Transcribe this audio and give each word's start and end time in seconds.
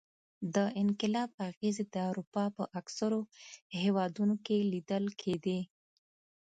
د 0.55 0.57
انقلاب 0.83 1.29
اغېزې 1.49 1.83
د 1.93 1.95
اروپا 2.09 2.43
په 2.57 2.63
اکثرو 2.79 3.19
هېوادونو 3.83 4.35
کې 4.45 4.57
لیدل 4.71 5.05
کېدې. 5.21 5.59